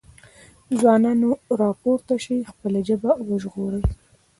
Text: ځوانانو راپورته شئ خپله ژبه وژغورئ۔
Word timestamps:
ځوانانو 0.79 1.29
راپورته 1.61 2.13
شئ 2.23 2.39
خپله 2.51 2.79
ژبه 2.87 3.11
وژغورئ۔ 3.27 3.83